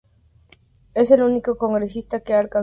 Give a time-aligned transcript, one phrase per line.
[0.95, 2.59] Es el único congresista que ha alcanzado esa edad.